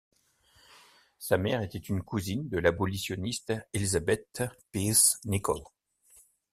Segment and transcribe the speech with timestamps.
[1.19, 5.61] Sa mère était une cousine de l'abolitioniste Elizabeth Pease Nichol.